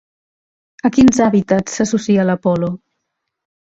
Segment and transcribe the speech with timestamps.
[0.87, 2.71] A quins hàbitats s'associa l'apol·lo?